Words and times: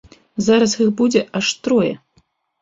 Зараз 0.45 0.73
іх 0.85 0.89
будзе 1.01 1.21
аж 1.41 1.53
трое. 1.67 1.93